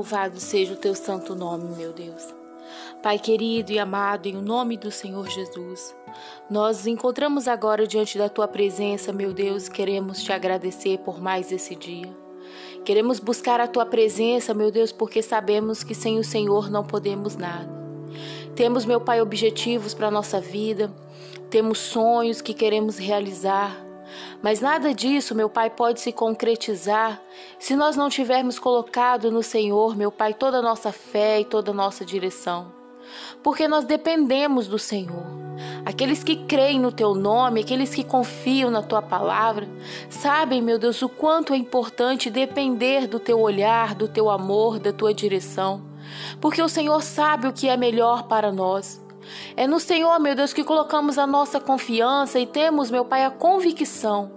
Louvado 0.00 0.40
seja 0.40 0.72
o 0.72 0.76
teu 0.76 0.94
santo 0.94 1.34
nome, 1.34 1.76
meu 1.76 1.92
Deus. 1.92 2.26
Pai 3.02 3.18
querido 3.18 3.70
e 3.70 3.78
amado, 3.78 4.28
em 4.28 4.32
nome 4.32 4.78
do 4.78 4.90
Senhor 4.90 5.28
Jesus, 5.28 5.94
nós 6.48 6.78
nos 6.78 6.86
encontramos 6.86 7.46
agora 7.46 7.86
diante 7.86 8.16
da 8.16 8.26
tua 8.26 8.48
presença, 8.48 9.12
meu 9.12 9.34
Deus, 9.34 9.68
queremos 9.68 10.22
te 10.22 10.32
agradecer 10.32 11.00
por 11.00 11.20
mais 11.20 11.52
esse 11.52 11.76
dia. 11.76 12.10
Queremos 12.82 13.20
buscar 13.20 13.60
a 13.60 13.68
tua 13.68 13.84
presença, 13.84 14.54
meu 14.54 14.70
Deus, 14.70 14.90
porque 14.90 15.20
sabemos 15.20 15.84
que 15.84 15.94
sem 15.94 16.18
o 16.18 16.24
Senhor 16.24 16.70
não 16.70 16.82
podemos 16.82 17.36
nada. 17.36 17.68
Temos, 18.56 18.86
meu 18.86 19.02
Pai, 19.02 19.20
objetivos 19.20 19.92
para 19.92 20.08
a 20.08 20.10
nossa 20.10 20.40
vida, 20.40 20.90
temos 21.50 21.76
sonhos 21.78 22.40
que 22.40 22.54
queremos 22.54 22.96
realizar, 22.96 23.76
mas 24.42 24.60
nada 24.60 24.94
disso, 24.94 25.34
meu 25.34 25.48
Pai, 25.48 25.70
pode 25.70 26.00
se 26.00 26.12
concretizar 26.12 27.20
se 27.58 27.76
nós 27.76 27.96
não 27.96 28.08
tivermos 28.08 28.58
colocado 28.58 29.30
no 29.30 29.42
Senhor, 29.42 29.96
meu 29.96 30.10
Pai, 30.10 30.34
toda 30.34 30.58
a 30.58 30.62
nossa 30.62 30.92
fé 30.92 31.40
e 31.40 31.44
toda 31.44 31.70
a 31.70 31.74
nossa 31.74 32.04
direção. 32.04 32.72
Porque 33.42 33.66
nós 33.66 33.84
dependemos 33.84 34.68
do 34.68 34.78
Senhor. 34.78 35.40
Aqueles 35.84 36.22
que 36.22 36.36
creem 36.36 36.80
no 36.80 36.92
Teu 36.92 37.14
nome, 37.14 37.60
aqueles 37.60 37.94
que 37.94 38.04
confiam 38.04 38.70
na 38.70 38.82
Tua 38.82 39.02
palavra, 39.02 39.68
sabem, 40.08 40.62
meu 40.62 40.78
Deus, 40.78 41.02
o 41.02 41.08
quanto 41.08 41.52
é 41.52 41.56
importante 41.56 42.30
depender 42.30 43.06
do 43.06 43.18
Teu 43.18 43.40
olhar, 43.40 43.94
do 43.94 44.08
Teu 44.08 44.30
amor, 44.30 44.78
da 44.78 44.92
Tua 44.92 45.12
direção. 45.12 45.82
Porque 46.40 46.62
o 46.62 46.68
Senhor 46.68 47.02
sabe 47.02 47.46
o 47.46 47.52
que 47.52 47.68
é 47.68 47.76
melhor 47.76 48.24
para 48.24 48.50
nós. 48.50 49.00
É 49.56 49.66
no 49.66 49.80
Senhor, 49.80 50.18
meu 50.18 50.34
Deus, 50.34 50.52
que 50.52 50.64
colocamos 50.64 51.18
a 51.18 51.26
nossa 51.26 51.60
confiança 51.60 52.38
e 52.38 52.46
temos, 52.46 52.90
meu 52.90 53.04
Pai, 53.04 53.24
a 53.24 53.30
convicção 53.30 54.32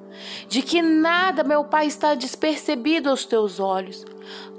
de 0.47 0.61
que 0.61 0.81
nada, 0.81 1.43
meu 1.43 1.63
Pai, 1.63 1.88
está 1.88 2.13
despercebido 2.15 3.09
aos 3.09 3.25
teus 3.25 3.59
olhos. 3.59 4.05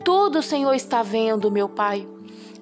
Tudo 0.05 0.39
o 0.39 0.42
Senhor 0.42 0.75
está 0.75 1.03
vendo, 1.03 1.50
meu 1.50 1.69
Pai. 1.69 2.06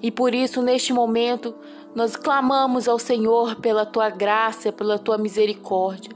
E 0.02 0.10
por 0.10 0.34
isso, 0.34 0.62
neste 0.62 0.92
momento, 0.92 1.54
nós 1.94 2.16
clamamos 2.16 2.88
ao 2.88 2.98
Senhor 2.98 3.56
pela 3.56 3.86
tua 3.86 4.10
graça, 4.10 4.72
pela 4.72 4.98
tua 4.98 5.18
misericórdia. 5.18 6.12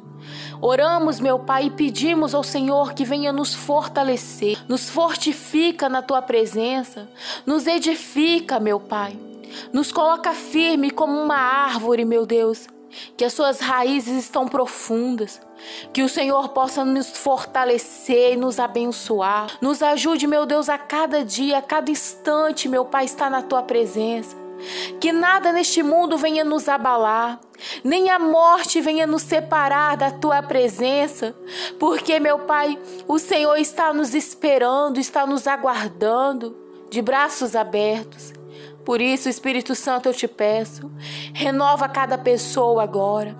Oramos, 0.60 1.20
meu 1.20 1.38
Pai, 1.38 1.66
e 1.66 1.70
pedimos 1.70 2.34
ao 2.34 2.42
Senhor 2.42 2.94
que 2.94 3.04
venha 3.04 3.32
nos 3.32 3.54
fortalecer, 3.54 4.58
nos 4.66 4.88
fortifica 4.88 5.88
na 5.88 6.02
tua 6.02 6.22
presença, 6.22 7.08
nos 7.44 7.66
edifica, 7.66 8.58
meu 8.58 8.80
Pai. 8.80 9.16
Nos 9.72 9.92
coloca 9.92 10.32
firme 10.32 10.90
como 10.90 11.20
uma 11.20 11.36
árvore, 11.36 12.04
meu 12.04 12.26
Deus, 12.26 12.66
que 13.16 13.24
as 13.24 13.32
suas 13.32 13.60
raízes 13.60 14.24
estão 14.24 14.46
profundas. 14.46 15.40
Que 15.92 16.02
o 16.02 16.08
Senhor 16.08 16.50
possa 16.50 16.84
nos 16.84 17.10
fortalecer 17.16 18.34
e 18.34 18.36
nos 18.36 18.58
abençoar. 18.58 19.58
Nos 19.60 19.82
ajude, 19.82 20.26
meu 20.26 20.46
Deus, 20.46 20.68
a 20.68 20.78
cada 20.78 21.24
dia, 21.24 21.58
a 21.58 21.62
cada 21.62 21.90
instante, 21.90 22.68
meu 22.68 22.84
Pai, 22.84 23.04
está 23.04 23.30
na 23.30 23.42
tua 23.42 23.62
presença. 23.62 24.36
Que 25.00 25.12
nada 25.12 25.52
neste 25.52 25.82
mundo 25.82 26.16
venha 26.16 26.42
nos 26.42 26.68
abalar, 26.68 27.38
nem 27.84 28.10
a 28.10 28.18
morte 28.18 28.80
venha 28.80 29.06
nos 29.06 29.22
separar 29.22 29.96
da 29.96 30.10
tua 30.10 30.42
presença, 30.42 31.36
porque, 31.78 32.18
meu 32.18 32.40
Pai, 32.40 32.78
o 33.06 33.18
Senhor 33.18 33.56
está 33.56 33.92
nos 33.92 34.14
esperando, 34.14 34.98
está 34.98 35.26
nos 35.26 35.46
aguardando, 35.46 36.56
de 36.88 37.02
braços 37.02 37.54
abertos. 37.54 38.32
Por 38.86 39.00
isso, 39.00 39.28
Espírito 39.28 39.74
Santo, 39.74 40.08
eu 40.08 40.14
te 40.14 40.28
peço, 40.28 40.92
renova 41.34 41.88
cada 41.88 42.16
pessoa 42.16 42.84
agora. 42.84 43.36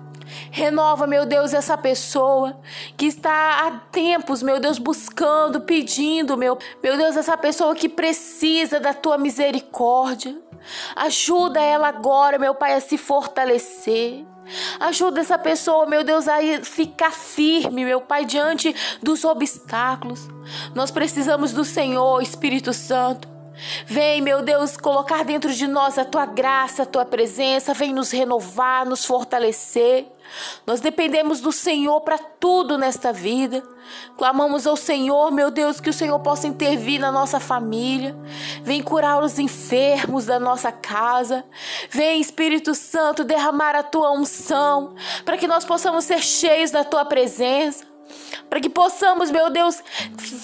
Renova, 0.51 1.07
meu 1.07 1.25
Deus, 1.25 1.53
essa 1.53 1.77
pessoa 1.77 2.59
que 2.97 3.05
está 3.05 3.65
há 3.65 3.71
tempos, 3.89 4.43
meu 4.43 4.59
Deus, 4.59 4.77
buscando, 4.77 5.61
pedindo, 5.61 6.35
meu, 6.35 6.57
meu 6.83 6.97
Deus, 6.97 7.15
essa 7.15 7.37
pessoa 7.37 7.73
que 7.73 7.87
precisa 7.87 8.77
da 8.77 8.93
tua 8.93 9.17
misericórdia. 9.17 10.37
Ajuda 10.93 11.61
ela 11.61 11.87
agora, 11.87 12.37
meu 12.37 12.53
Pai, 12.53 12.73
a 12.73 12.81
se 12.81 12.97
fortalecer. 12.97 14.25
Ajuda 14.81 15.21
essa 15.21 15.37
pessoa, 15.37 15.85
meu 15.85 16.03
Deus, 16.03 16.27
a 16.27 16.39
ficar 16.61 17.13
firme, 17.13 17.85
meu 17.85 18.01
Pai, 18.01 18.25
diante 18.25 18.75
dos 19.01 19.23
obstáculos. 19.23 20.27
Nós 20.75 20.91
precisamos 20.91 21.53
do 21.53 21.63
Senhor, 21.63 22.21
Espírito 22.21 22.73
Santo. 22.73 23.36
Vem, 23.85 24.21
meu 24.21 24.41
Deus, 24.41 24.77
colocar 24.77 25.23
dentro 25.23 25.53
de 25.53 25.67
nós 25.67 25.97
a 25.97 26.05
tua 26.05 26.25
graça, 26.25 26.83
a 26.83 26.85
tua 26.85 27.05
presença, 27.05 27.73
vem 27.73 27.93
nos 27.93 28.11
renovar, 28.11 28.85
nos 28.85 29.05
fortalecer. 29.05 30.05
Nós 30.65 30.81
dependemos 30.81 31.39
do 31.39 31.51
Senhor 31.51 32.01
para 32.01 32.17
tudo 32.17 32.77
nesta 32.77 33.13
vida. 33.13 33.63
Clamamos 34.17 34.67
ao 34.67 34.75
Senhor, 34.75 35.31
meu 35.31 35.49
Deus, 35.49 35.79
que 35.79 35.89
o 35.89 35.93
Senhor 35.93 36.19
possa 36.19 36.47
intervir 36.47 36.99
na 36.99 37.11
nossa 37.11 37.39
família. 37.39 38.15
Vem 38.61 38.83
curar 38.83 39.23
os 39.23 39.39
enfermos 39.39 40.25
da 40.25 40.39
nossa 40.39 40.71
casa. 40.71 41.45
Vem, 41.89 42.19
Espírito 42.19 42.75
Santo, 42.75 43.23
derramar 43.23 43.75
a 43.75 43.83
tua 43.83 44.11
unção 44.11 44.93
para 45.23 45.37
que 45.37 45.47
nós 45.47 45.65
possamos 45.65 46.03
ser 46.03 46.21
cheios 46.21 46.71
da 46.71 46.83
tua 46.83 47.05
presença. 47.05 47.85
Para 48.49 48.61
que 48.61 48.69
possamos, 48.69 49.29
meu 49.31 49.49
Deus, 49.49 49.83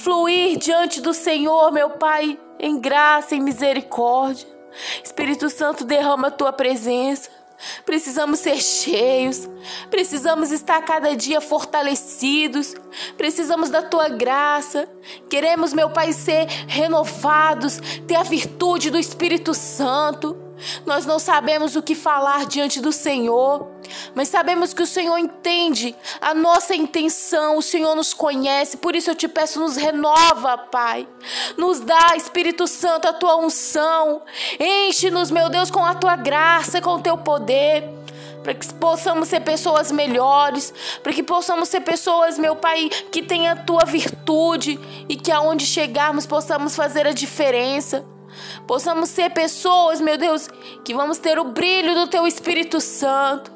fluir 0.03 0.57
diante 0.57 1.00
do 1.00 1.13
Senhor, 1.13 1.72
meu 1.72 1.91
Pai, 1.91 2.38
em 2.63 2.79
graça, 2.79 3.35
em 3.35 3.41
misericórdia. 3.41 4.47
Espírito 5.03 5.50
Santo, 5.50 5.84
derrama 5.84 6.29
a 6.29 6.31
tua 6.31 6.53
presença. 6.53 7.29
Precisamos 7.85 8.40
ser 8.40 8.57
cheios, 8.57 9.47
precisamos 9.90 10.51
estar 10.51 10.81
cada 10.81 11.16
dia 11.16 11.40
fortalecidos, 11.40 12.74
precisamos 13.18 13.69
da 13.69 13.81
tua 13.81 14.09
graça. 14.09 14.88
Queremos, 15.29 15.74
meu 15.74 15.90
Pai, 15.90 16.13
ser 16.13 16.46
renovados, 16.68 17.79
ter 18.07 18.16
a 18.16 18.24
virtude 18.24 18.90
do 18.90 18.97
Espírito 18.97 19.53
Santo. 19.53 20.42
Nós 20.85 21.06
não 21.06 21.19
sabemos 21.19 21.75
o 21.75 21.81
que 21.81 21.96
falar 21.96 22.46
diante 22.46 22.81
do 22.81 22.91
Senhor, 22.91 23.68
mas 24.16 24.29
sabemos 24.29 24.74
que 24.74 24.81
o 24.81 24.88
Senhor 24.88 25.18
entende 25.18 25.96
a 26.22 26.34
nossa 26.34 26.75
intenção, 26.75 27.57
o 27.57 27.62
Senhor 27.62 27.96
nos 27.96 28.13
conhece, 28.13 28.78
por 28.78 28.96
isso 28.96 29.12
eu 29.12 29.16
te 29.16 29.28
peço, 29.28 29.59
nos 29.59 29.75
renova, 29.75 30.57
Pai. 30.57 31.07
Nos 31.57 31.79
dá, 31.79 32.16
Espírito 32.16 32.68
Santo, 32.68 33.07
a 33.07 33.13
tua 33.13 33.35
unção. 33.38 34.22
Enche-nos, 34.59 35.31
meu 35.31 35.50
Deus, 35.50 35.69
com 35.69 35.84
a 35.84 35.96
tua 35.96 36.16
graça, 36.16 36.81
com 36.81 36.95
o 36.95 37.01
teu 37.01 37.18
poder 37.18 38.03
para 38.44 38.53
que 38.53 38.74
possamos 38.74 39.30
ser 39.30 39.40
pessoas 39.40 39.90
melhores, 39.90 40.74
para 41.01 41.13
que 41.13 41.24
possamos 41.24 41.69
ser 41.69 41.80
pessoas, 41.80 42.38
meu 42.38 42.57
Pai, 42.57 42.90
que 43.09 43.24
tenha 43.24 43.53
a 43.53 43.56
tua 43.56 43.85
virtude 43.85 44.78
e 45.07 45.16
que 45.16 45.31
aonde 45.31 45.66
chegarmos 45.66 46.25
possamos 46.25 46.75
fazer 46.75 47.07
a 47.07 47.13
diferença. 47.13 48.06
Possamos 48.67 49.09
ser 49.09 49.29
pessoas, 49.31 50.01
meu 50.01 50.17
Deus, 50.17 50.49
que 50.83 50.94
vamos 50.94 51.17
ter 51.17 51.38
o 51.39 51.45
brilho 51.45 51.95
do 51.95 52.07
teu 52.07 52.25
Espírito 52.27 52.81
Santo. 52.81 53.52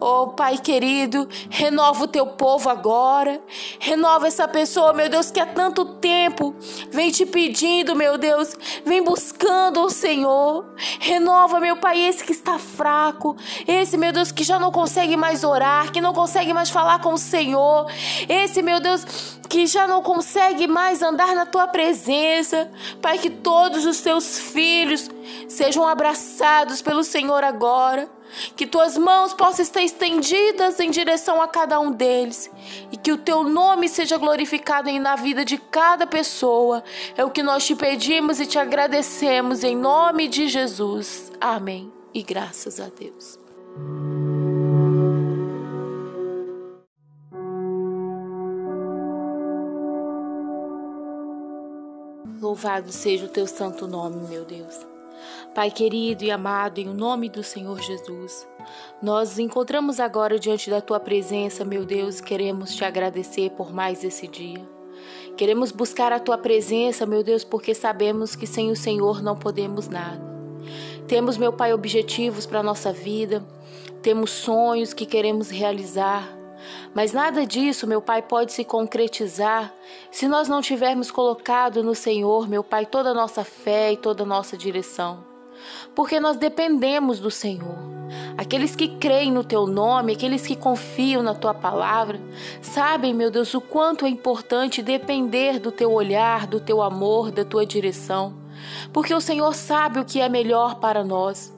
Oh, 0.00 0.28
Pai 0.28 0.56
querido, 0.56 1.28
renova 1.50 2.04
o 2.04 2.08
teu 2.08 2.26
povo 2.26 2.70
agora. 2.70 3.38
Renova 3.78 4.26
essa 4.26 4.48
pessoa, 4.48 4.94
meu 4.94 5.10
Deus, 5.10 5.30
que 5.30 5.38
há 5.38 5.44
tanto 5.44 5.84
tempo 5.84 6.54
vem 6.90 7.10
te 7.10 7.26
pedindo, 7.26 7.94
meu 7.94 8.16
Deus, 8.16 8.56
vem 8.82 9.02
buscando 9.02 9.82
o 9.82 9.90
Senhor. 9.90 10.64
Renova, 10.98 11.60
meu 11.60 11.76
Pai, 11.76 12.00
esse 12.00 12.24
que 12.24 12.32
está 12.32 12.58
fraco, 12.58 13.36
esse, 13.68 13.98
meu 13.98 14.10
Deus, 14.10 14.32
que 14.32 14.42
já 14.42 14.58
não 14.58 14.72
consegue 14.72 15.18
mais 15.18 15.44
orar, 15.44 15.92
que 15.92 16.00
não 16.00 16.14
consegue 16.14 16.54
mais 16.54 16.70
falar 16.70 17.00
com 17.00 17.12
o 17.12 17.18
Senhor. 17.18 17.86
Esse, 18.26 18.62
meu 18.62 18.80
Deus, 18.80 19.38
que 19.50 19.66
já 19.66 19.86
não 19.86 20.00
consegue 20.02 20.66
mais 20.66 21.02
andar 21.02 21.34
na 21.34 21.44
tua 21.44 21.66
presença. 21.66 22.70
Pai, 23.02 23.18
que 23.18 23.28
todos 23.28 23.84
os 23.84 24.00
teus 24.00 24.38
filhos 24.38 25.10
sejam 25.46 25.86
abraçados 25.86 26.80
pelo 26.80 27.04
Senhor 27.04 27.44
agora. 27.44 28.19
Que 28.56 28.66
tuas 28.66 28.96
mãos 28.96 29.32
possam 29.32 29.62
estar 29.62 29.82
estendidas 29.82 30.78
em 30.80 30.90
direção 30.90 31.40
a 31.40 31.48
cada 31.48 31.78
um 31.80 31.90
deles 31.90 32.50
e 32.92 32.96
que 32.96 33.12
o 33.12 33.18
teu 33.18 33.42
nome 33.42 33.88
seja 33.88 34.16
glorificado 34.16 34.90
na 34.98 35.16
vida 35.16 35.44
de 35.44 35.58
cada 35.58 36.06
pessoa. 36.06 36.82
É 37.16 37.24
o 37.24 37.30
que 37.30 37.42
nós 37.42 37.66
te 37.66 37.74
pedimos 37.74 38.40
e 38.40 38.46
te 38.46 38.58
agradecemos 38.58 39.64
em 39.64 39.76
nome 39.76 40.28
de 40.28 40.48
Jesus. 40.48 41.30
Amém. 41.40 41.92
E 42.12 42.22
graças 42.22 42.80
a 42.80 42.88
Deus. 42.88 43.38
Louvado 52.40 52.90
seja 52.90 53.26
o 53.26 53.28
teu 53.28 53.46
santo 53.46 53.86
nome, 53.86 54.26
meu 54.28 54.44
Deus. 54.44 54.89
Pai 55.54 55.70
querido 55.70 56.24
e 56.24 56.30
amado, 56.30 56.78
em 56.78 56.86
nome 56.86 57.28
do 57.28 57.42
Senhor 57.42 57.80
Jesus, 57.80 58.46
nós 59.02 59.30
nos 59.30 59.38
encontramos 59.38 60.00
agora 60.00 60.38
diante 60.38 60.70
da 60.70 60.80
tua 60.80 61.00
presença, 61.00 61.64
meu 61.64 61.84
Deus, 61.84 62.20
queremos 62.20 62.74
te 62.74 62.84
agradecer 62.84 63.50
por 63.50 63.72
mais 63.72 64.04
esse 64.04 64.26
dia. 64.26 64.66
Queremos 65.36 65.72
buscar 65.72 66.12
a 66.12 66.20
tua 66.20 66.36
presença, 66.36 67.06
meu 67.06 67.22
Deus, 67.22 67.44
porque 67.44 67.74
sabemos 67.74 68.36
que 68.36 68.46
sem 68.46 68.70
o 68.70 68.76
Senhor 68.76 69.22
não 69.22 69.36
podemos 69.36 69.88
nada. 69.88 70.20
Temos, 71.06 71.36
meu 71.36 71.52
Pai, 71.52 71.72
objetivos 71.72 72.46
para 72.46 72.60
a 72.60 72.62
nossa 72.62 72.92
vida, 72.92 73.42
temos 74.02 74.30
sonhos 74.30 74.92
que 74.92 75.06
queremos 75.06 75.50
realizar, 75.50 76.39
Mas 76.94 77.12
nada 77.12 77.46
disso, 77.46 77.86
meu 77.86 78.00
Pai, 78.00 78.22
pode 78.22 78.52
se 78.52 78.64
concretizar 78.64 79.72
se 80.10 80.26
nós 80.26 80.48
não 80.48 80.60
tivermos 80.60 81.10
colocado 81.10 81.82
no 81.82 81.94
Senhor, 81.94 82.48
meu 82.48 82.64
Pai, 82.64 82.86
toda 82.86 83.10
a 83.10 83.14
nossa 83.14 83.44
fé 83.44 83.92
e 83.92 83.96
toda 83.96 84.22
a 84.22 84.26
nossa 84.26 84.56
direção. 84.56 85.24
Porque 85.94 86.18
nós 86.18 86.36
dependemos 86.36 87.20
do 87.20 87.30
Senhor. 87.30 87.78
Aqueles 88.36 88.74
que 88.74 88.88
creem 88.88 89.30
no 89.30 89.44
teu 89.44 89.66
nome, 89.66 90.14
aqueles 90.14 90.46
que 90.46 90.56
confiam 90.56 91.22
na 91.22 91.34
tua 91.34 91.54
palavra, 91.54 92.20
sabem, 92.62 93.14
meu 93.14 93.30
Deus, 93.30 93.54
o 93.54 93.60
quanto 93.60 94.04
é 94.04 94.08
importante 94.08 94.82
depender 94.82 95.58
do 95.58 95.70
teu 95.70 95.92
olhar, 95.92 96.46
do 96.46 96.58
teu 96.58 96.82
amor, 96.82 97.30
da 97.30 97.44
tua 97.44 97.66
direção. 97.66 98.34
Porque 98.92 99.14
o 99.14 99.20
Senhor 99.20 99.54
sabe 99.54 100.00
o 100.00 100.04
que 100.04 100.20
é 100.20 100.28
melhor 100.28 100.76
para 100.76 101.04
nós. 101.04 101.52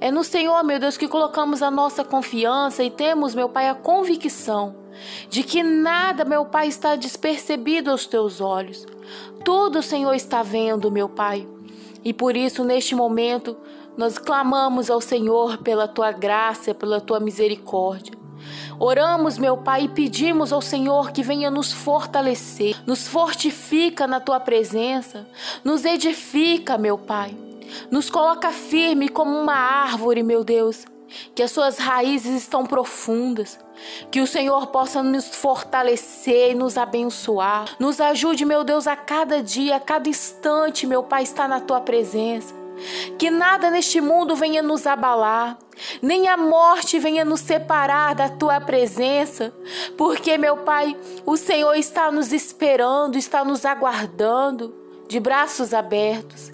É 0.00 0.10
no 0.10 0.24
Senhor, 0.24 0.62
meu 0.64 0.78
Deus, 0.78 0.96
que 0.96 1.08
colocamos 1.08 1.62
a 1.62 1.70
nossa 1.70 2.04
confiança 2.04 2.82
e 2.82 2.90
temos, 2.90 3.34
meu 3.34 3.48
Pai, 3.48 3.68
a 3.68 3.74
convicção 3.74 4.82
de 5.28 5.42
que 5.42 5.62
nada, 5.62 6.24
meu 6.24 6.44
Pai, 6.44 6.68
está 6.68 6.96
despercebido 6.96 7.90
aos 7.90 8.06
teus 8.06 8.40
olhos. 8.40 8.86
Tudo 9.44 9.78
o 9.80 9.82
Senhor 9.82 10.14
está 10.14 10.42
vendo, 10.42 10.90
meu 10.90 11.08
Pai. 11.08 11.46
E 12.04 12.12
por 12.12 12.36
isso, 12.36 12.64
neste 12.64 12.94
momento, 12.94 13.56
nós 13.96 14.18
clamamos 14.18 14.90
ao 14.90 15.00
Senhor 15.00 15.58
pela 15.58 15.86
tua 15.86 16.12
graça, 16.12 16.74
pela 16.74 17.00
tua 17.00 17.20
misericórdia. 17.20 18.14
Oramos, 18.78 19.38
meu 19.38 19.56
Pai, 19.56 19.84
e 19.84 19.88
pedimos 19.88 20.52
ao 20.52 20.60
Senhor 20.60 21.12
que 21.12 21.22
venha 21.22 21.50
nos 21.50 21.72
fortalecer, 21.72 22.76
nos 22.86 23.06
fortifica 23.06 24.06
na 24.06 24.18
tua 24.18 24.40
presença, 24.40 25.26
nos 25.62 25.84
edifica, 25.84 26.76
meu 26.76 26.98
Pai. 26.98 27.36
Nos 27.90 28.10
coloca 28.10 28.50
firme 28.50 29.08
como 29.08 29.38
uma 29.38 29.54
árvore, 29.54 30.22
meu 30.22 30.44
Deus, 30.44 30.84
que 31.34 31.42
as 31.42 31.50
suas 31.50 31.78
raízes 31.78 32.42
estão 32.42 32.64
profundas. 32.64 33.58
Que 34.10 34.20
o 34.20 34.26
Senhor 34.26 34.68
possa 34.68 35.02
nos 35.02 35.34
fortalecer 35.34 36.52
e 36.52 36.54
nos 36.54 36.76
abençoar. 36.76 37.76
Nos 37.78 38.00
ajude, 38.00 38.44
meu 38.44 38.64
Deus, 38.64 38.86
a 38.86 38.96
cada 38.96 39.42
dia, 39.42 39.76
a 39.76 39.80
cada 39.80 40.08
instante, 40.08 40.86
meu 40.86 41.02
Pai, 41.02 41.22
estar 41.22 41.48
na 41.48 41.60
tua 41.60 41.80
presença. 41.80 42.62
Que 43.18 43.30
nada 43.30 43.70
neste 43.70 44.00
mundo 44.00 44.34
venha 44.34 44.62
nos 44.62 44.86
abalar, 44.86 45.58
nem 46.00 46.26
a 46.28 46.36
morte 46.36 46.98
venha 46.98 47.24
nos 47.24 47.40
separar 47.40 48.14
da 48.14 48.28
tua 48.28 48.60
presença, 48.60 49.52
porque, 49.96 50.36
meu 50.36 50.58
Pai, 50.58 50.96
o 51.24 51.36
Senhor 51.36 51.74
está 51.74 52.10
nos 52.10 52.32
esperando, 52.32 53.16
está 53.16 53.44
nos 53.44 53.64
aguardando, 53.64 54.74
de 55.06 55.20
braços 55.20 55.74
abertos. 55.74 56.50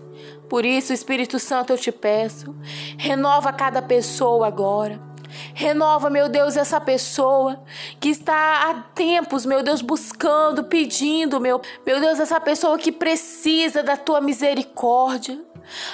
Por 0.49 0.65
isso, 0.65 0.93
Espírito 0.93 1.39
Santo, 1.39 1.73
eu 1.73 1.79
te 1.79 1.93
peço, 1.93 2.55
renova 2.97 3.53
cada 3.53 3.83
pessoa 3.83 4.47
agora. 4.47 5.09
Renova, 5.55 6.09
meu 6.09 6.29
Deus, 6.29 6.57
essa 6.57 6.81
pessoa 6.81 7.63
que 8.01 8.09
está 8.09 8.71
há 8.71 8.75
tempos, 8.95 9.45
meu 9.45 9.63
Deus, 9.63 9.83
buscando, 9.83 10.65
pedindo, 10.65 11.41
meu, 11.41 11.61
meu 11.85 12.01
Deus, 12.01 12.19
essa 12.19 12.41
pessoa 12.41 12.79
que 12.79 12.91
precisa 12.91 13.83
da 13.83 13.97
tua 13.97 14.21
misericórdia. 14.21 15.39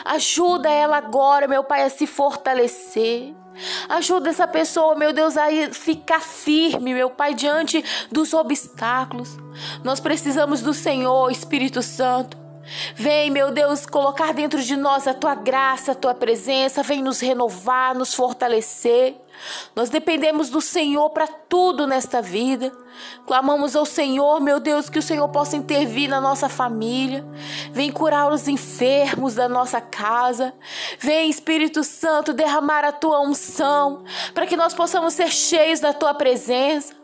Ajuda 0.04 0.70
ela 0.70 0.96
agora, 0.96 1.48
meu 1.48 1.64
Pai, 1.64 1.82
a 1.82 1.90
se 1.90 2.06
fortalecer. 2.06 3.34
Ajuda 3.88 4.30
essa 4.30 4.46
pessoa, 4.46 4.94
meu 4.94 5.12
Deus, 5.12 5.36
a 5.36 5.46
ficar 5.72 6.20
firme, 6.20 6.94
meu 6.94 7.10
Pai, 7.10 7.34
diante 7.34 7.84
dos 8.10 8.34
obstáculos. 8.34 9.36
Nós 9.82 10.00
precisamos 10.00 10.60
do 10.60 10.74
Senhor, 10.74 11.30
Espírito 11.30 11.82
Santo. 11.82 12.43
Vem, 12.94 13.30
meu 13.30 13.50
Deus, 13.50 13.86
colocar 13.86 14.32
dentro 14.32 14.62
de 14.62 14.76
nós 14.76 15.06
a 15.06 15.14
tua 15.14 15.34
graça, 15.34 15.92
a 15.92 15.94
tua 15.94 16.14
presença, 16.14 16.82
vem 16.82 17.02
nos 17.02 17.20
renovar, 17.20 17.94
nos 17.94 18.14
fortalecer. 18.14 19.16
Nós 19.74 19.90
dependemos 19.90 20.48
do 20.48 20.60
Senhor 20.60 21.10
para 21.10 21.26
tudo 21.26 21.86
nesta 21.86 22.22
vida. 22.22 22.72
Clamamos 23.26 23.74
ao 23.74 23.84
Senhor, 23.84 24.40
meu 24.40 24.60
Deus, 24.60 24.88
que 24.88 24.98
o 24.98 25.02
Senhor 25.02 25.28
possa 25.28 25.56
intervir 25.56 26.08
na 26.08 26.20
nossa 26.20 26.48
família. 26.48 27.26
Vem 27.72 27.90
curar 27.90 28.32
os 28.32 28.46
enfermos 28.46 29.34
da 29.34 29.48
nossa 29.48 29.80
casa. 29.80 30.54
Vem, 30.98 31.28
Espírito 31.28 31.82
Santo, 31.82 32.32
derramar 32.32 32.84
a 32.84 32.92
tua 32.92 33.20
unção 33.20 34.04
para 34.32 34.46
que 34.46 34.56
nós 34.56 34.72
possamos 34.72 35.14
ser 35.14 35.30
cheios 35.30 35.80
da 35.80 35.92
tua 35.92 36.14
presença. 36.14 36.94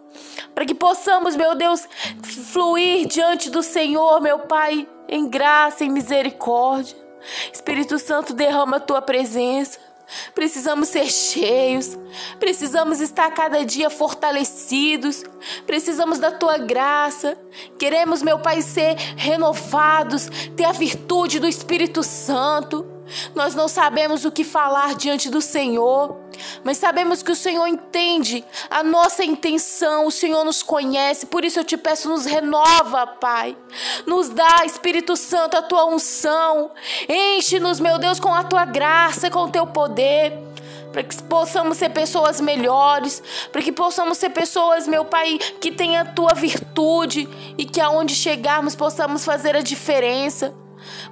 Para 0.54 0.64
que 0.64 0.74
possamos, 0.74 1.36
meu 1.36 1.54
Deus, 1.54 1.88
fluir 2.52 3.06
diante 3.06 3.50
do 3.50 3.62
Senhor, 3.62 4.20
meu 4.20 4.40
Pai 4.40 4.86
em 5.10 5.28
graça, 5.28 5.84
em 5.84 5.90
misericórdia. 5.90 6.96
Espírito 7.52 7.98
Santo, 7.98 8.32
derrama 8.32 8.76
a 8.76 8.80
tua 8.80 9.02
presença. 9.02 9.78
Precisamos 10.34 10.88
ser 10.88 11.06
cheios, 11.06 11.96
precisamos 12.40 13.00
estar 13.00 13.30
cada 13.30 13.64
dia 13.64 13.88
fortalecidos, 13.88 15.22
precisamos 15.66 16.18
da 16.18 16.32
tua 16.32 16.58
graça. 16.58 17.38
Queremos, 17.78 18.20
meu 18.20 18.38
Pai, 18.38 18.60
ser 18.60 18.96
renovados, 19.16 20.28
ter 20.56 20.64
a 20.64 20.72
virtude 20.72 21.38
do 21.38 21.46
Espírito 21.46 22.02
Santo. 22.02 22.84
Nós 23.34 23.54
não 23.54 23.68
sabemos 23.68 24.24
o 24.24 24.32
que 24.32 24.42
falar 24.42 24.94
diante 24.94 25.30
do 25.30 25.40
Senhor, 25.40 26.19
mas 26.64 26.78
sabemos 26.78 27.22
que 27.22 27.32
o 27.32 27.36
Senhor 27.36 27.66
entende 27.66 28.44
a 28.68 28.82
nossa 28.82 29.24
intenção, 29.24 30.06
o 30.06 30.10
Senhor 30.10 30.44
nos 30.44 30.62
conhece, 30.62 31.26
por 31.26 31.44
isso 31.44 31.60
eu 31.60 31.64
te 31.64 31.76
peço, 31.76 32.08
nos 32.08 32.24
renova, 32.24 33.06
Pai. 33.06 33.56
Nos 34.06 34.28
dá, 34.28 34.64
Espírito 34.64 35.16
Santo, 35.16 35.56
a 35.56 35.62
tua 35.62 35.86
unção. 35.86 36.70
Enche-nos, 37.08 37.80
meu 37.80 37.98
Deus, 37.98 38.20
com 38.20 38.34
a 38.34 38.44
tua 38.44 38.64
graça, 38.64 39.30
com 39.30 39.44
o 39.44 39.50
teu 39.50 39.66
poder 39.66 40.50
para 40.92 41.04
que 41.04 41.22
possamos 41.22 41.78
ser 41.78 41.90
pessoas 41.90 42.40
melhores, 42.40 43.22
para 43.52 43.62
que 43.62 43.70
possamos 43.70 44.18
ser 44.18 44.30
pessoas, 44.30 44.88
meu 44.88 45.04
Pai, 45.04 45.38
que 45.60 45.70
tenha 45.70 46.00
a 46.00 46.04
tua 46.04 46.34
virtude 46.34 47.28
e 47.56 47.64
que 47.64 47.80
aonde 47.80 48.14
chegarmos 48.14 48.74
possamos 48.74 49.24
fazer 49.24 49.54
a 49.54 49.60
diferença. 49.60 50.52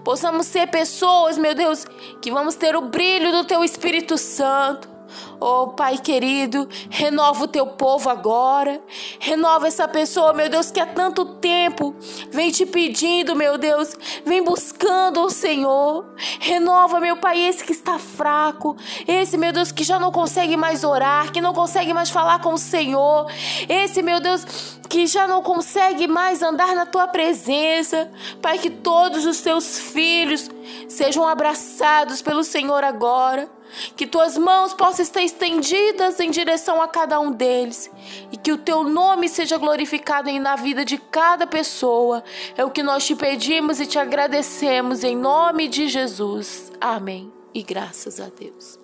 Possamos 0.02 0.46
ser 0.46 0.66
pessoas, 0.68 1.38
meu 1.38 1.54
Deus, 1.54 1.86
que 2.20 2.30
vamos 2.30 2.54
ter 2.54 2.74
o 2.74 2.80
brilho 2.80 3.30
do 3.30 3.44
teu 3.44 3.62
Espírito 3.62 4.16
Santo. 4.16 4.97
Oh, 5.40 5.68
Pai 5.68 5.98
querido, 5.98 6.68
renova 6.90 7.44
o 7.44 7.48
teu 7.48 7.66
povo 7.66 8.08
agora. 8.10 8.80
Renova 9.18 9.68
essa 9.68 9.86
pessoa, 9.86 10.32
meu 10.32 10.48
Deus, 10.48 10.70
que 10.70 10.80
há 10.80 10.86
tanto 10.86 11.24
tempo 11.24 11.94
vem 12.30 12.50
te 12.50 12.66
pedindo, 12.66 13.36
meu 13.36 13.56
Deus, 13.56 13.96
vem 14.24 14.42
buscando 14.42 15.22
o 15.22 15.30
Senhor. 15.30 16.06
Renova, 16.40 17.00
meu 17.00 17.16
Pai, 17.16 17.40
esse 17.40 17.64
que 17.64 17.72
está 17.72 17.98
fraco, 17.98 18.76
esse, 19.06 19.36
meu 19.36 19.52
Deus, 19.52 19.70
que 19.70 19.84
já 19.84 19.98
não 19.98 20.10
consegue 20.10 20.56
mais 20.56 20.84
orar, 20.84 21.32
que 21.32 21.40
não 21.40 21.52
consegue 21.52 21.92
mais 21.92 22.10
falar 22.10 22.40
com 22.40 22.54
o 22.54 22.58
Senhor. 22.58 23.26
Esse, 23.68 24.02
meu 24.02 24.20
Deus, 24.20 24.78
que 24.88 25.06
já 25.06 25.26
não 25.28 25.42
consegue 25.42 26.08
mais 26.08 26.42
andar 26.42 26.74
na 26.74 26.86
tua 26.86 27.06
presença. 27.06 28.10
Pai, 28.40 28.58
que 28.58 28.70
todos 28.70 29.26
os 29.26 29.40
teus 29.40 29.78
filhos 29.78 30.50
sejam 30.88 31.26
abraçados 31.26 32.22
pelo 32.22 32.42
Senhor 32.42 32.82
agora. 32.82 33.57
Que 33.96 34.06
tuas 34.06 34.36
mãos 34.36 34.72
possam 34.74 35.02
estar 35.02 35.22
estendidas 35.22 36.18
em 36.20 36.30
direção 36.30 36.80
a 36.80 36.88
cada 36.88 37.18
um 37.20 37.30
deles 37.30 37.90
e 38.32 38.36
que 38.36 38.52
o 38.52 38.58
teu 38.58 38.84
nome 38.84 39.28
seja 39.28 39.56
glorificado 39.56 40.30
na 40.38 40.56
vida 40.56 40.84
de 40.84 40.98
cada 40.98 41.46
pessoa. 41.46 42.22
É 42.56 42.64
o 42.64 42.70
que 42.70 42.82
nós 42.82 43.06
te 43.06 43.14
pedimos 43.14 43.80
e 43.80 43.86
te 43.86 43.98
agradecemos 43.98 45.04
em 45.04 45.16
nome 45.16 45.68
de 45.68 45.88
Jesus. 45.88 46.72
Amém. 46.80 47.32
E 47.54 47.62
graças 47.62 48.20
a 48.20 48.28
Deus. 48.28 48.78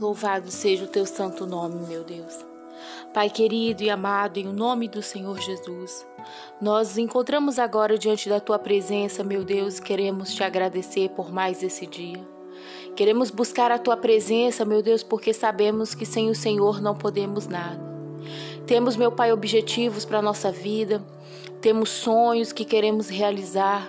Louvado 0.00 0.50
seja 0.50 0.84
o 0.84 0.88
teu 0.88 1.06
santo 1.06 1.46
nome, 1.46 1.86
meu 1.86 2.04
Deus. 2.04 2.53
Pai 3.12 3.30
querido 3.30 3.82
e 3.82 3.90
amado, 3.90 4.38
em 4.38 4.44
nome 4.44 4.88
do 4.88 5.02
Senhor 5.02 5.38
Jesus, 5.40 6.06
nós 6.60 6.88
nos 6.88 6.98
encontramos 6.98 7.58
agora 7.58 7.96
diante 7.98 8.28
da 8.28 8.40
tua 8.40 8.58
presença, 8.58 9.22
meu 9.22 9.44
Deus, 9.44 9.78
e 9.78 9.82
queremos 9.82 10.34
te 10.34 10.42
agradecer 10.42 11.10
por 11.10 11.32
mais 11.32 11.62
esse 11.62 11.86
dia. 11.86 12.20
Queremos 12.96 13.30
buscar 13.30 13.70
a 13.70 13.78
tua 13.78 13.96
presença, 13.96 14.64
meu 14.64 14.82
Deus, 14.82 15.02
porque 15.02 15.32
sabemos 15.32 15.94
que 15.94 16.06
sem 16.06 16.30
o 16.30 16.34
Senhor 16.34 16.80
não 16.80 16.94
podemos 16.94 17.46
nada. 17.46 17.82
Temos, 18.66 18.96
meu 18.96 19.12
Pai, 19.12 19.32
objetivos 19.32 20.04
para 20.04 20.18
a 20.18 20.22
nossa 20.22 20.50
vida, 20.50 21.04
temos 21.60 21.90
sonhos 21.90 22.52
que 22.52 22.64
queremos 22.64 23.08
realizar, 23.08 23.86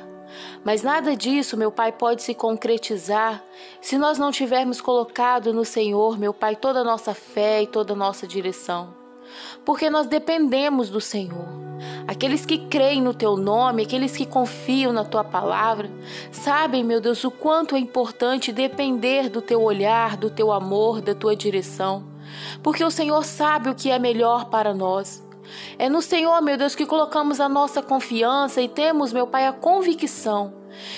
mas 0.63 0.81
nada 0.83 1.15
disso, 1.15 1.57
meu 1.57 1.71
Pai, 1.71 1.91
pode 1.91 2.23
se 2.23 2.33
concretizar 2.33 3.43
se 3.81 3.97
nós 3.97 4.17
não 4.17 4.31
tivermos 4.31 4.81
colocado 4.81 5.53
no 5.53 5.65
Senhor, 5.65 6.17
meu 6.17 6.33
Pai, 6.33 6.55
toda 6.55 6.79
a 6.79 6.83
nossa 6.83 7.13
fé 7.13 7.63
e 7.63 7.67
toda 7.67 7.93
a 7.93 7.95
nossa 7.95 8.27
direção 8.27 9.05
porque 9.63 9.89
nós 9.89 10.07
dependemos 10.07 10.89
do 10.89 11.01
Senhor. 11.01 11.65
Aqueles 12.07 12.45
que 12.45 12.57
creem 12.57 13.01
no 13.01 13.13
teu 13.13 13.35
nome, 13.35 13.83
aqueles 13.83 14.15
que 14.15 14.25
confiam 14.25 14.93
na 14.93 15.03
tua 15.03 15.23
palavra, 15.23 15.89
sabem, 16.31 16.83
meu 16.83 17.01
Deus, 17.01 17.23
o 17.23 17.31
quanto 17.31 17.75
é 17.75 17.79
importante 17.79 18.51
depender 18.51 19.29
do 19.29 19.41
teu 19.41 19.61
olhar, 19.61 20.15
do 20.15 20.29
teu 20.29 20.51
amor, 20.51 21.01
da 21.01 21.13
tua 21.13 21.35
direção, 21.35 22.05
porque 22.63 22.83
o 22.83 22.91
Senhor 22.91 23.23
sabe 23.25 23.69
o 23.69 23.75
que 23.75 23.91
é 23.91 23.99
melhor 23.99 24.45
para 24.45 24.73
nós. 24.73 25.24
É 25.77 25.89
no 25.89 26.01
Senhor, 26.01 26.41
meu 26.41 26.57
Deus, 26.57 26.75
que 26.75 26.85
colocamos 26.85 27.39
a 27.39 27.49
nossa 27.49 27.81
confiança 27.81 28.61
e 28.61 28.67
temos, 28.69 29.13
meu 29.13 29.27
Pai, 29.27 29.45
a 29.47 29.53
convicção 29.53 30.53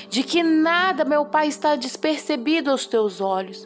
de 0.09 0.23
que 0.23 0.43
nada, 0.43 1.05
meu 1.05 1.25
Pai, 1.25 1.47
está 1.47 1.75
despercebido 1.75 2.71
aos 2.71 2.85
teus 2.85 3.21
olhos. 3.21 3.65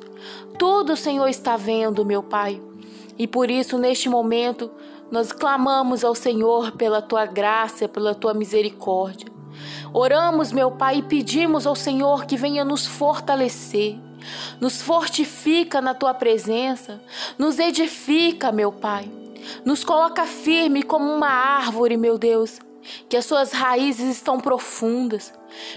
Tudo 0.57 0.93
o 0.93 0.97
Senhor 0.97 1.27
está 1.27 1.57
vendo, 1.57 2.05
meu 2.05 2.21
Pai. 2.21 2.61
E 3.17 3.27
por 3.27 3.49
isso, 3.49 3.77
neste 3.77 4.09
momento, 4.09 4.71
nós 5.11 5.31
clamamos 5.31 6.03
ao 6.03 6.15
Senhor 6.15 6.71
pela 6.71 7.01
tua 7.01 7.25
graça, 7.25 7.87
pela 7.87 8.15
tua 8.15 8.33
misericórdia. 8.33 9.27
Oramos, 9.93 10.51
meu 10.51 10.71
Pai, 10.71 10.97
e 10.97 11.03
pedimos 11.03 11.67
ao 11.67 11.75
Senhor 11.75 12.25
que 12.25 12.37
venha 12.37 12.63
nos 12.63 12.85
fortalecer, 12.85 13.97
nos 14.59 14.81
fortifica 14.81 15.81
na 15.81 15.93
tua 15.93 16.13
presença, 16.13 17.01
nos 17.37 17.59
edifica, 17.59 18.51
meu 18.51 18.71
Pai, 18.71 19.11
nos 19.65 19.83
coloca 19.83 20.25
firme 20.25 20.83
como 20.83 21.05
uma 21.05 21.29
árvore, 21.29 21.97
meu 21.97 22.17
Deus, 22.17 22.59
que 23.07 23.17
as 23.17 23.25
suas 23.25 23.51
raízes 23.51 24.09
estão 24.09 24.39
profundas, 24.39 25.33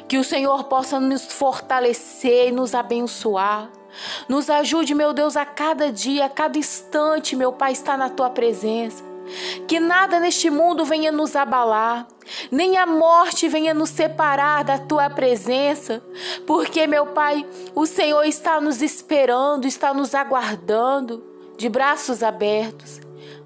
que 0.09 0.19
o 0.19 0.25
Senhor 0.25 0.65
possa 0.65 0.99
nos 0.99 1.25
fortalecer 1.33 2.49
e 2.49 2.53
nos 2.53 2.75
abençoar. 2.75 3.71
Nos 4.29 4.51
ajude, 4.51 4.95
meu 4.95 5.13
Deus, 5.13 5.37
a 5.37 5.45
cada 5.45 5.93
dia, 5.93 6.27
a 6.27 6.29
cada 6.29 6.59
instante, 6.59 7.37
meu 7.37 7.53
Pai, 7.53 7.73
está 7.73 7.97
na 7.97 8.09
tua 8.09 8.29
presença. 8.31 9.05
Que 9.67 9.81
nada 9.81 10.21
neste 10.21 10.51
mundo 10.51 10.85
venha 10.85 11.11
nos 11.11 11.35
abalar, 11.35 12.07
nem 12.51 12.77
a 12.77 12.85
morte 12.85 13.49
venha 13.49 13.73
nos 13.73 13.89
separar 13.91 14.65
da 14.65 14.79
tua 14.79 15.09
presença, 15.09 16.03
porque, 16.47 16.87
meu 16.87 17.07
Pai, 17.07 17.47
o 17.75 17.87
Senhor 17.87 18.25
está 18.25 18.61
nos 18.61 18.83
esperando, 18.83 19.67
está 19.67 19.95
nos 19.95 20.15
aguardando, 20.15 21.25
de 21.57 21.69
braços 21.69 22.23
abertos. 22.23 23.01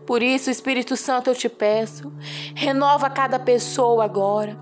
Por 0.08 0.22
isso, 0.22 0.50
Espírito 0.50 0.96
Santo, 0.96 1.28
eu 1.28 1.34
te 1.34 1.50
peço, 1.50 2.10
renova 2.54 3.10
cada 3.10 3.38
pessoa 3.38 4.06
agora. 4.06 4.58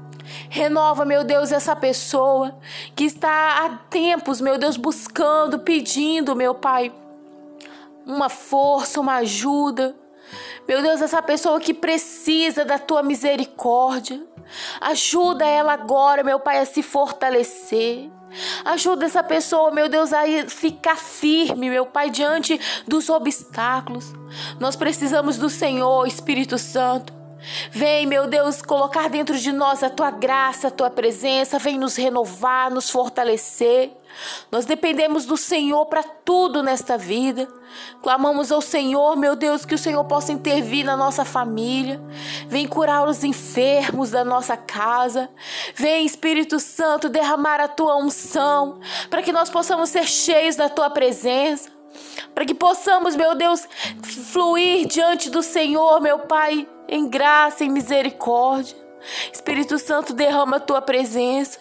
Renova, 0.51 1.05
meu 1.05 1.23
Deus, 1.23 1.53
essa 1.53 1.77
pessoa 1.77 2.59
que 2.97 3.05
está 3.05 3.65
há 3.65 3.69
tempos, 3.89 4.41
meu 4.41 4.59
Deus, 4.59 4.77
buscando, 4.77 5.61
pedindo, 5.61 6.35
meu 6.35 6.53
Pai, 6.53 6.93
uma 8.05 8.29
força, 8.29 9.01
uma 9.01 9.19
ajuda. 9.19 9.95
Meu 10.67 10.83
Deus, 10.83 11.01
essa 11.01 11.23
pessoa 11.23 11.61
que 11.61 11.73
precisa 11.73 12.65
da 12.65 12.77
tua 12.77 13.05
misericórdia. 13.05 14.21
Ajuda 14.81 15.47
ela 15.47 15.75
agora, 15.75 16.25
meu 16.25 16.41
Pai, 16.41 16.59
a 16.59 16.67
se 16.67 16.83
fortalecer. 16.83 18.11
Ajuda 18.65 19.07
essa 19.07 19.23
pessoa, 19.23 19.71
meu 19.71 19.89
Deus, 19.89 20.13
a 20.13 20.23
ficar 20.49 20.97
firme, 20.97 21.71
meu 21.71 21.87
Pai, 21.87 22.11
diante 22.11 22.61
dos 22.87 23.09
obstáculos. 23.09 24.13
Nós 24.61 24.77
precisamos 24.77 25.39
do 25.39 25.49
Senhor, 25.49 26.07
Espírito 26.07 26.59
Santo. 26.59 27.16
Vem, 27.71 28.07
meu 28.07 28.27
Deus, 28.27 28.63
colocar 28.63 29.09
dentro 29.09 29.39
de 29.39 29.53
nós 29.53 29.83
a 29.83 29.91
tua 29.91 30.11
graça, 30.11 30.69
a 30.69 30.71
tua 30.71 30.91
presença, 30.91 31.59
vem 31.59 31.79
nos 31.79 31.97
renovar, 31.97 32.71
nos 32.71 32.91
fortalecer. 32.91 33.93
Nós 34.51 34.65
dependemos 34.65 35.27
do 35.27 35.37
Senhor 35.37 35.85
para 35.87 36.03
tudo 36.03 36.63
nesta 36.63 36.97
vida. 36.97 37.47
Clamamos 38.03 38.51
ao 38.51 38.63
Senhor, 38.63 39.17
meu 39.17 39.37
Deus, 39.37 39.65
que 39.65 39.75
o 39.75 39.79
Senhor 39.79 40.03
possa 40.05 40.33
intervir 40.33 40.85
na 40.85 40.97
nossa 40.97 41.25
família. 41.25 42.01
Vem 42.49 42.67
curar 42.67 43.07
os 43.07 43.23
enfermos 43.23 44.11
da 44.11 44.25
nossa 44.25 44.57
casa. 44.57 45.29
Vem, 45.75 46.07
Espírito 46.07 46.59
Santo, 46.59 47.09
derramar 47.09 47.61
a 47.61 47.69
tua 47.69 47.97
unção 47.97 48.81
para 49.11 49.23
que 49.23 49.33
nós 49.33 49.51
possamos 49.51 49.91
ser 49.91 50.07
cheios 50.07 50.57
da 50.57 50.69
tua 50.69 50.89
presença. 50.89 51.71
Para 52.35 52.45
que 52.45 52.55
possamos, 52.55 53.17
meu 53.17 53.35
Deus, 53.35 53.67
fluir 54.33 54.87
diante 54.87 55.31
do 55.31 55.43
Senhor, 55.43 56.01
meu 56.01 56.21
Pai, 56.21 56.67
em 56.89 57.09
graça, 57.09 57.65
em 57.65 57.71
misericórdia. 57.71 58.77
Espírito 59.33 59.79
Santo, 59.79 60.13
derrama 60.13 60.57
a 60.57 60.61
tua 60.61 60.83
presença. 60.83 61.59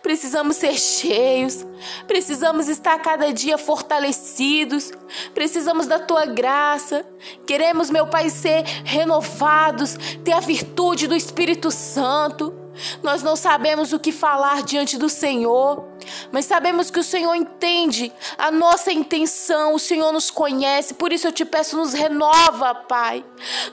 Precisamos 0.00 0.56
ser 0.56 0.74
cheios, 0.74 1.66
precisamos 2.06 2.68
estar 2.68 2.96
cada 3.00 3.32
dia 3.32 3.58
fortalecidos, 3.58 4.92
precisamos 5.34 5.88
da 5.88 5.98
tua 5.98 6.26
graça. 6.26 7.04
Queremos, 7.44 7.90
meu 7.90 8.06
Pai, 8.06 8.30
ser 8.30 8.62
renovados, 8.84 9.96
ter 10.24 10.32
a 10.32 10.38
virtude 10.38 11.08
do 11.08 11.16
Espírito 11.16 11.72
Santo. 11.72 12.63
Nós 13.02 13.22
não 13.22 13.36
sabemos 13.36 13.92
o 13.92 13.98
que 13.98 14.12
falar 14.12 14.62
diante 14.62 14.98
do 14.98 15.08
Senhor, 15.08 15.84
mas 16.32 16.44
sabemos 16.44 16.90
que 16.90 16.98
o 16.98 17.04
Senhor 17.04 17.34
entende 17.34 18.12
a 18.36 18.50
nossa 18.50 18.92
intenção, 18.92 19.74
o 19.74 19.78
Senhor 19.78 20.12
nos 20.12 20.30
conhece, 20.30 20.94
por 20.94 21.12
isso 21.12 21.28
eu 21.28 21.32
te 21.32 21.44
peço, 21.44 21.76
nos 21.76 21.92
renova, 21.92 22.74
Pai. 22.74 23.24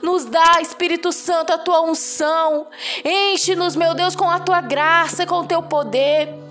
Nos 0.02 0.24
dá, 0.24 0.60
Espírito 0.60 1.12
Santo, 1.12 1.52
a 1.52 1.58
tua 1.58 1.82
unção. 1.82 2.66
Enche-nos, 3.04 3.76
meu 3.76 3.94
Deus, 3.94 4.14
com 4.14 4.28
a 4.28 4.38
tua 4.38 4.60
graça, 4.60 5.26
com 5.26 5.40
o 5.40 5.46
teu 5.46 5.62
poder 5.62 6.42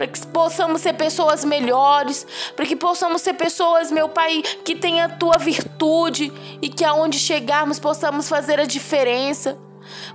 para 0.00 0.06
que 0.06 0.26
possamos 0.28 0.80
ser 0.80 0.94
pessoas 0.94 1.44
melhores, 1.44 2.26
para 2.56 2.64
que 2.64 2.74
possamos 2.74 3.20
ser 3.20 3.34
pessoas, 3.34 3.92
meu 3.92 4.08
Pai, 4.08 4.40
que 4.64 4.74
tenha 4.74 5.04
a 5.04 5.08
tua 5.10 5.36
virtude 5.36 6.32
e 6.62 6.70
que 6.70 6.86
aonde 6.86 7.18
chegarmos 7.18 7.78
possamos 7.78 8.26
fazer 8.26 8.58
a 8.58 8.64
diferença. 8.64 9.58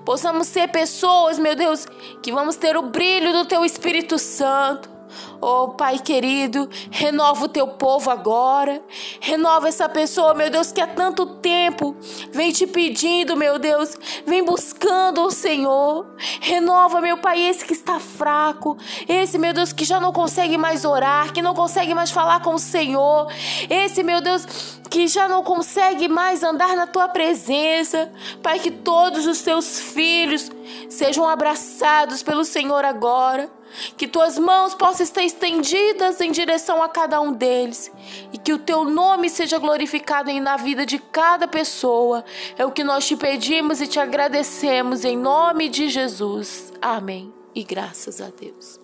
Possamos 0.05 0.47
ser 0.47 0.67
pessoas, 0.69 1.39
meu 1.39 1.55
Deus, 1.55 1.88
que 2.21 2.31
vamos 2.31 2.55
ter 2.55 2.77
o 2.77 2.83
brilho 2.83 3.33
do 3.33 3.45
Teu 3.45 3.65
Espírito 3.65 4.19
Santo. 4.19 4.94
Oh, 5.41 5.69
Pai 5.69 6.00
querido, 6.00 6.69
renova 6.89 7.45
o 7.45 7.50
teu 7.50 7.67
povo 7.67 8.10
agora. 8.10 8.81
Renova 9.19 9.67
essa 9.67 9.88
pessoa, 9.88 10.34
meu 10.34 10.50
Deus, 10.50 10.72
que 10.72 10.81
há 10.81 10.88
tanto 10.88 11.25
tempo 11.25 11.95
vem 12.31 12.51
te 12.51 12.65
pedindo, 12.65 13.36
meu 13.36 13.60
Deus, 13.60 13.95
vem 14.25 14.43
buscando 14.43 15.22
o 15.22 15.31
Senhor. 15.31 16.05
Renova, 16.41 17.01
meu 17.01 17.17
Pai, 17.17 17.41
esse 17.41 17.65
que 17.65 17.74
está 17.74 18.00
fraco, 18.00 18.77
esse, 19.07 19.38
meu 19.38 19.53
Deus, 19.53 19.74
que 19.74 19.86
já 19.86 20.00
não 20.00 20.12
consegue 20.12 20.57
mais 20.57 20.86
orar, 20.86 21.34
que 21.34 21.41
não 21.41 21.53
consegue 21.53 21.93
mais 21.93 22.12
falar 22.12 22.41
com 22.41 22.55
o 22.55 22.60
Senhor. 22.60 23.27
Esse, 23.69 24.03
meu 24.03 24.22
Deus, 24.22 24.79
que 24.89 25.07
já 25.07 25.27
não 25.27 25.43
consegue 25.43 26.07
mais 26.07 26.43
andar 26.43 26.75
na 26.75 26.88
tua 26.88 27.07
presença. 27.07 28.12
Pai, 28.41 28.60
que 28.60 28.72
todos 28.72 29.25
os 29.25 29.41
teus 29.41 29.79
filhos 29.79 30.51
sejam 30.89 31.27
abraçados 31.27 32.24
pelo 32.24 32.45
Senhor 32.45 32.86
agora. 32.86 33.50
Que 33.98 34.07
tuas 34.07 34.38
mãos 34.38 34.74
possam 34.74 35.03
estar 35.03 35.24
estendidas 35.24 36.22
em 36.22 36.31
direção 36.31 36.81
a 36.81 36.89
cada 36.89 37.19
um 37.19 37.31
deles 37.34 37.91
e 38.31 38.38
que 38.38 38.53
o 38.53 38.60
teu 38.60 38.86
nome 38.86 39.29
seja 39.29 39.57
glorificado 39.57 40.31
na 40.39 40.57
vida 40.57 40.86
de 40.86 41.00
cada 41.00 41.48
pessoa. 41.48 42.24
É 42.57 42.65
o 42.65 42.72
que 42.72 42.84
nós 42.84 43.05
te 43.05 43.15
pedimos 43.15 43.81
e 43.81 43.88
te 43.88 44.00
agradecemos 44.00 45.03
em 45.03 45.17
nome 45.17 45.69
de 45.69 45.89
Jesus. 45.89 46.74
Amém. 46.81 47.34
E 47.53 47.63
graças 47.63 48.22
a 48.22 48.29
Deus. 48.29 48.79